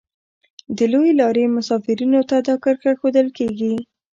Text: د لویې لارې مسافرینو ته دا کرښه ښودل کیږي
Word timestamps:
د 0.77 0.79
لویې 0.91 1.13
لارې 1.21 1.43
مسافرینو 1.57 2.21
ته 2.29 2.35
دا 2.47 2.55
کرښه 2.63 2.91
ښودل 2.99 3.27
کیږي 3.37 3.73